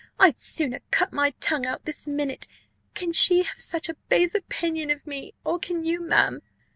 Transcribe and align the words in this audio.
I'd 0.19 0.39
sooner 0.39 0.79
cut 0.89 1.13
my 1.13 1.35
tongue 1.39 1.67
out 1.67 1.85
this 1.85 2.07
minute! 2.07 2.47
Can 2.95 3.13
she 3.13 3.43
have 3.43 3.61
such 3.61 3.87
a 3.87 3.93
base 4.09 4.33
opinion 4.33 4.89
of 4.89 5.05
me, 5.05 5.35
or 5.45 5.59
can 5.59 5.85
you, 5.85 5.99
ma'am?" 6.01 6.41